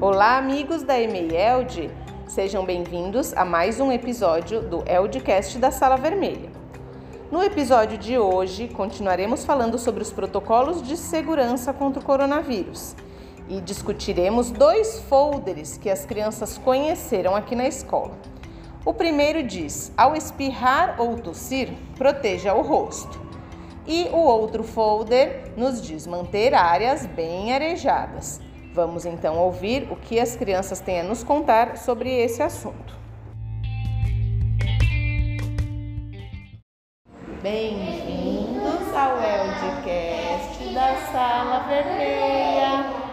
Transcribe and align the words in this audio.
Olá, 0.00 0.38
amigos 0.38 0.82
da 0.82 0.98
EMEI 1.00 1.36
Eld. 1.36 1.90
Sejam 2.26 2.64
bem-vindos 2.64 3.32
a 3.34 3.44
mais 3.44 3.80
um 3.80 3.92
episódio 3.92 4.62
do 4.62 4.82
Eldcast 4.86 5.58
da 5.58 5.70
Sala 5.70 5.96
Vermelha. 5.96 6.50
No 7.30 7.42
episódio 7.42 7.98
de 7.98 8.18
hoje, 8.18 8.68
continuaremos 8.68 9.44
falando 9.44 9.78
sobre 9.78 10.02
os 10.02 10.12
protocolos 10.12 10.82
de 10.82 10.96
segurança 10.96 11.72
contra 11.72 12.00
o 12.00 12.04
coronavírus 12.04 12.96
e 13.48 13.60
discutiremos 13.60 14.50
dois 14.50 15.00
folders 15.00 15.76
que 15.76 15.90
as 15.90 16.04
crianças 16.04 16.58
conheceram 16.58 17.34
aqui 17.36 17.54
na 17.54 17.66
escola. 17.66 18.16
O 18.84 18.92
primeiro 18.92 19.42
diz: 19.42 19.92
ao 19.96 20.14
espirrar 20.14 20.96
ou 20.98 21.16
tossir, 21.16 21.72
proteja 21.96 22.54
o 22.54 22.62
rosto. 22.62 23.22
E 23.86 24.08
o 24.12 24.18
outro 24.18 24.62
folder 24.62 25.52
nos 25.56 25.82
diz 25.82 26.06
manter 26.06 26.54
áreas 26.54 27.04
bem 27.04 27.52
arejadas. 27.52 28.40
Vamos 28.72 29.04
então 29.04 29.36
ouvir 29.38 29.86
o 29.90 29.96
que 29.96 30.18
as 30.18 30.34
crianças 30.34 30.80
têm 30.80 31.00
a 31.00 31.04
nos 31.04 31.22
contar 31.22 31.76
sobre 31.76 32.10
esse 32.10 32.42
assunto. 32.42 32.94
Bem-vindos 37.42 38.94
ao 38.94 39.18
Eldcast 39.18 40.74
da 40.74 40.96
Sala 41.12 41.68
Vermelha. 41.68 43.03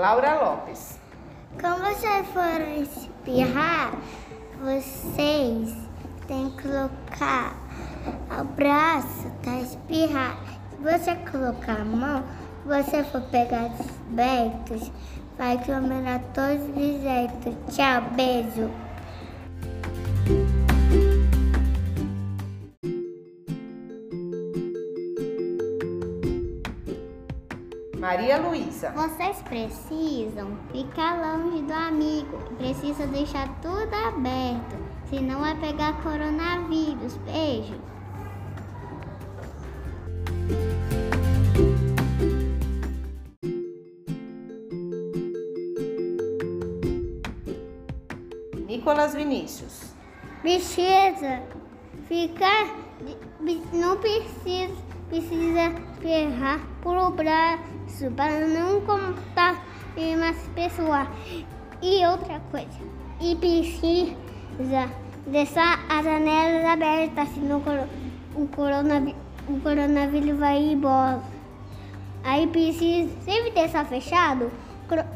Laura 0.00 0.34
Lopes. 0.40 0.98
Quando 1.60 1.82
vocês 1.82 2.26
forem 2.28 2.84
espirrar, 2.84 3.92
vocês 4.58 5.76
têm 6.26 6.50
que 6.52 6.62
colocar 6.62 7.54
o 8.40 8.44
braço 8.44 9.30
para 9.42 9.60
espirrar. 9.60 10.38
Se 10.70 10.76
você 10.82 11.14
colocar 11.30 11.82
a 11.82 11.84
mão, 11.84 12.24
você 12.64 13.04
for 13.04 13.20
pegar 13.24 13.66
os 13.66 13.86
abertos, 14.10 14.90
vai 15.36 15.58
combinar 15.58 16.20
todos 16.32 16.64
os 16.64 17.02
jeitos. 17.02 17.76
Tchau, 17.76 18.00
beijo. 18.12 18.70
Maria 28.20 28.36
Luísa. 28.36 28.90
Vocês 28.90 29.40
precisam 29.40 30.54
ficar 30.70 31.14
longe 31.14 31.62
do 31.62 31.72
amigo. 31.72 32.36
Precisa 32.58 33.06
deixar 33.06 33.48
tudo 33.62 33.94
aberto, 33.94 34.76
senão 35.08 35.40
vai 35.40 35.58
pegar 35.58 36.02
coronavírus. 36.02 37.16
Beijo. 37.24 37.80
Nicolas 48.66 49.14
Vinícius. 49.14 49.94
Precisa 50.42 51.42
ficar. 52.06 52.66
Não 53.72 53.96
precisa, 53.96 54.76
precisa 55.08 55.72
ferrar 56.02 56.69
pro 56.82 57.10
braço 57.10 58.10
para 58.16 58.46
não 58.46 58.80
contar 58.82 59.64
mais 60.18 60.36
pessoas. 60.54 61.08
E 61.82 62.04
outra 62.06 62.40
coisa, 62.50 62.68
e 63.20 63.34
precisa 63.36 64.90
deixar 65.26 65.78
as 65.88 66.04
janelas 66.04 66.64
abertas, 66.64 67.28
senão 67.30 67.62
o, 68.34 68.48
coronavírus, 68.48 69.20
o 69.48 69.60
coronavírus 69.60 70.38
vai 70.38 70.58
embora. 70.58 71.22
Aí 72.22 72.46
precisa 72.46 73.10
sempre 73.22 73.50
deixar 73.52 73.86
fechado, 73.86 74.50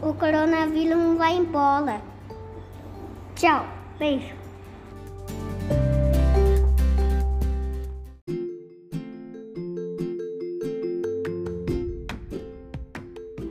o 0.03 0.15
coronavírus 0.15 0.97
não 0.97 1.17
vai 1.17 1.37
embora. 1.37 2.01
Tchau, 3.35 3.67
beijo. 3.99 4.44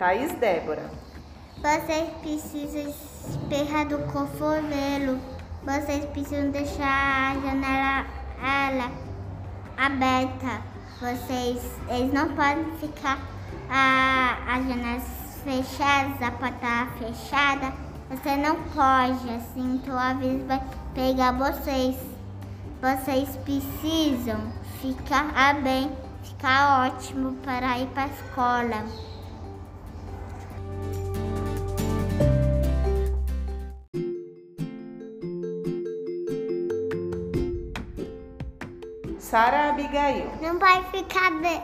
Thaís 0.03 0.33
Débora. 0.33 0.91
Vocês 1.59 2.09
precisam 2.21 2.93
esperar 3.29 3.85
do 3.85 3.99
conformelo. 4.11 5.17
Vocês 5.63 6.03
precisam 6.07 6.51
deixar 6.51 7.31
a 7.31 7.39
janela 7.39 8.05
ela, 8.37 8.91
aberta. 9.77 10.61
Vocês 10.99 11.63
eles 11.87 12.13
não 12.13 12.35
podem 12.35 12.65
ficar 12.81 13.17
a, 13.69 14.39
as 14.45 14.67
janelas 14.67 15.03
fechadas, 15.45 16.21
a 16.21 16.31
porta 16.31 16.87
fechada. 16.99 17.73
Você 18.09 18.35
não 18.35 18.57
pode, 18.75 19.33
assim, 19.33 19.75
então 19.75 19.97
a 19.97 20.11
vez 20.15 20.45
vai 20.45 20.61
pegar 20.93 21.31
vocês. 21.31 21.95
Vocês 22.81 23.37
precisam 23.37 24.51
ficar 24.81 25.61
bem, 25.61 25.89
ficar 26.23 26.87
ótimo 26.87 27.35
para 27.35 27.79
ir 27.79 27.87
para 27.87 28.03
a 28.03 28.07
escola. 28.07 29.12
Sara 39.33 39.69
Abigail. 39.69 40.31
Não 40.43 40.59
vai 40.59 40.83
ficar 40.91 41.31
de, 41.31 41.55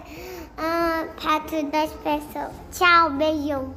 uh, 0.57 1.07
perto 1.21 1.69
das 1.69 1.91
pessoas. 1.93 2.51
Tchau, 2.71 3.11
beijo. 3.11 3.75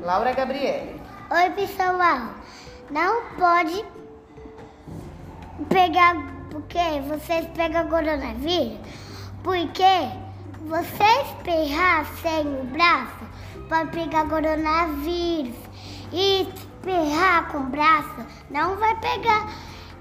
Laura 0.00 0.32
Gabriele. 0.34 1.00
Oi, 1.32 1.50
pessoal. 1.56 2.28
Não 2.92 3.22
pode 3.36 3.84
pegar, 5.68 6.14
porque 6.52 7.00
vocês 7.08 7.44
pegam 7.56 7.88
coronavírus, 7.88 8.78
porque 9.42 10.12
você 10.68 11.22
espirrar 11.24 12.06
sem 12.22 12.46
o 12.46 12.62
braço 12.66 13.33
pode 13.74 13.90
pegar 13.90 14.28
coronavírus. 14.28 15.56
E 16.12 16.42
espirrar 16.42 17.48
com 17.50 17.58
o 17.58 17.64
braço 17.64 18.24
não 18.50 18.76
vai 18.76 18.94
pegar. 18.96 19.52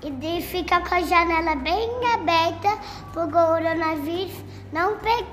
E 0.04 0.42
fica 0.42 0.82
com 0.82 0.94
a 0.94 1.02
janela 1.02 1.56
bem 1.56 1.90
aberta 2.14 2.78
para 3.12 3.26
o 3.26 3.32
coronavírus 3.32 4.36
não 4.72 4.98
pegar. 4.98 5.26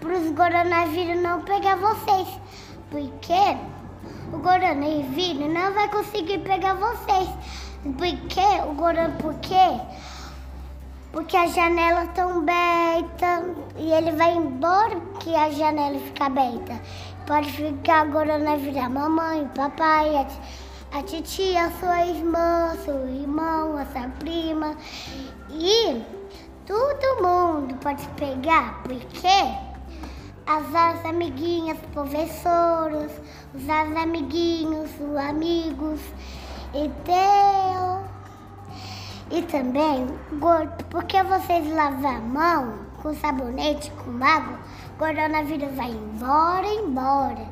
Para 0.00 0.14
os 0.14 0.34
coronavírus 0.34 1.20
não 1.20 1.42
pegar 1.42 1.76
vocês. 1.76 2.28
Porque 2.90 3.56
o 4.32 4.38
coronavírus 4.38 5.52
não 5.52 5.74
vai 5.74 5.88
conseguir 5.88 6.38
pegar 6.38 6.74
vocês. 6.74 7.28
Porque 7.98 8.40
o 8.66 8.74
coronavírus. 8.76 9.20
Porque 9.20 10.04
porque 11.14 11.36
as 11.36 11.54
janelas 11.54 12.08
estão 12.08 12.38
abertas 12.38 13.56
e 13.76 13.92
ele 13.92 14.10
vai 14.16 14.34
embora 14.34 14.96
porque 14.96 15.30
a 15.30 15.48
janela 15.48 15.96
fica 16.00 16.24
aberta. 16.24 16.80
Pode 17.26 17.50
ficar 17.52 18.02
agora 18.02 18.38
na 18.38 18.56
vida 18.56 18.86
mamãe, 18.88 19.48
papai, 19.54 20.14
a, 20.14 20.98
a 20.98 21.02
titia, 21.02 21.64
a 21.64 21.70
sua 21.70 22.06
irmã, 22.06 22.76
seu 22.84 23.08
irmão, 23.08 23.78
a 23.78 23.86
sua 23.86 24.08
prima. 24.18 24.76
E 25.50 26.02
todo 26.66 27.22
mundo 27.22 27.74
pode 27.76 28.06
pegar, 28.08 28.82
porque 28.82 29.26
as, 30.46 30.74
as 30.74 31.04
amiguinhas, 31.06 31.78
professores, 31.94 33.10
os 33.54 33.68
amiguinhos, 33.70 34.90
os 35.00 35.16
amigos, 35.16 36.00
então 36.74 38.04
e 39.30 39.42
também, 39.42 40.06
porque 40.90 41.22
vocês 41.22 41.74
lavam 41.74 42.10
a 42.10 42.20
mão 42.20 42.74
com 43.02 43.14
sabonete, 43.14 43.90
com 43.92 44.22
água, 44.22 44.58
coronavírus 44.98 45.74
vai 45.74 45.90
embora, 45.90 46.66
embora. 46.66 47.46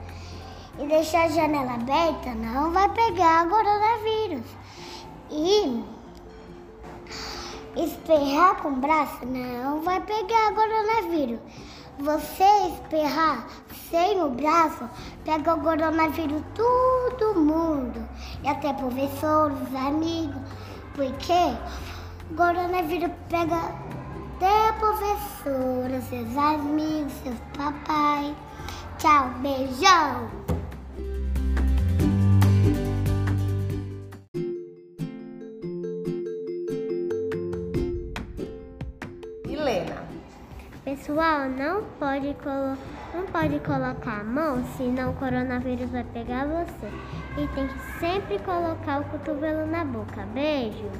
E 0.78 0.86
deixar 0.86 1.24
a 1.24 1.28
janela 1.28 1.74
aberta 1.74 2.34
não 2.34 2.70
vai 2.70 2.88
pegar 2.90 3.48
coronavírus. 3.48 4.46
E 5.30 5.84
esperrar 7.76 8.56
com 8.56 8.68
o 8.68 8.76
braço 8.76 9.24
não 9.26 9.82
vai 9.82 10.00
pegar 10.00 10.54
coronavírus. 10.54 11.40
você 11.98 12.44
espirrar 12.68 13.46
sem 13.90 14.20
o 14.22 14.30
braço, 14.30 14.88
pega 15.24 15.54
o 15.54 15.60
coronavírus 15.60 16.42
todo 16.54 17.38
mundo. 17.38 18.08
E 18.42 18.48
até 18.48 18.72
professores, 18.72 19.74
amigos. 19.74 20.40
Porque 20.94 21.56
o 22.30 22.34
coronavírus 22.34 23.10
pega 23.28 23.74
até 24.42 24.72
professores, 24.72 26.04
seus 26.04 26.36
amigos, 26.36 27.12
seus 27.22 27.38
papai. 27.56 28.34
Tchau, 28.98 29.30
beijão! 29.40 30.28
Helena. 39.48 40.02
Pessoal, 40.84 41.48
não 41.48 41.84
pode, 42.00 42.36
não 43.14 43.26
pode 43.26 43.60
colocar 43.60 44.20
a 44.20 44.24
mão, 44.24 44.64
senão 44.76 45.12
o 45.12 45.14
coronavírus 45.14 45.88
vai 45.90 46.04
pegar 46.04 46.46
você. 46.46 46.90
E 47.38 47.46
tem 47.54 47.68
que 47.68 47.78
sempre 48.00 48.40
colocar 48.40 49.02
o 49.02 49.04
cotovelo 49.04 49.66
na 49.66 49.84
boca. 49.84 50.26
Beijo! 50.34 50.90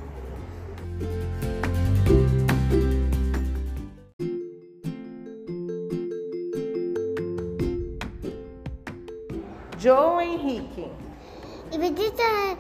João 9.83 10.21
Henrique. 10.21 10.87
E 11.73 11.77
bisa 11.77 12.57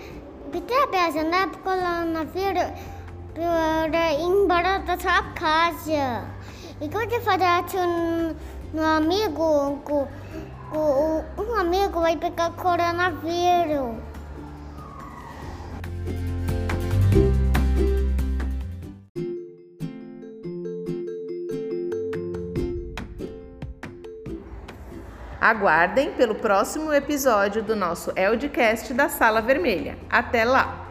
bisa 0.51 0.87
biasa 0.91 1.23
na 1.23 1.47
coronavírus 1.47 2.73
para 3.33 4.13
ir 4.15 4.23
embora 4.23 4.81
da 4.81 4.99
sua 4.99 5.23
casa. 5.39 6.27
E 6.81 6.89
quando 6.89 7.21
falar 7.21 7.65
um, 7.77 8.35
um 8.75 8.85
amigo, 8.85 9.79
um 11.39 11.55
amigo 11.61 12.01
vai 12.01 12.17
pegar 12.17 12.51
coronavírus. 12.57 14.12
Aguardem 25.43 26.13
pelo 26.13 26.37
próximo 26.37 26.93
episódio 26.93 27.65
do 27.65 27.75
nosso 27.75 28.13
Eldcast 28.15 28.95
da 28.95 29.09
Sala 29.09 29.43
Vermelha. 29.43 29.99
Até 30.09 30.45
lá! 30.45 30.82